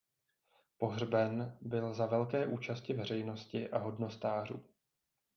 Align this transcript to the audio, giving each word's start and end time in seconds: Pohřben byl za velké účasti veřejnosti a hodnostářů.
Pohřben 0.77 1.57
byl 1.61 1.93
za 1.93 2.05
velké 2.05 2.47
účasti 2.47 2.93
veřejnosti 2.93 3.69
a 3.69 3.77
hodnostářů. 3.77 4.65